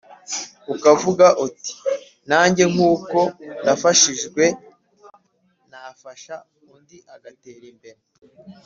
ukavuga 0.73 1.25
uti 1.45 1.73
nange 2.29 2.63
nk’uko 2.71 3.19
nafashijwe 3.65 4.43
nafasha 5.71 6.35
undi 6.73 6.97
agatera 7.15 7.65
imbere. 7.73 7.99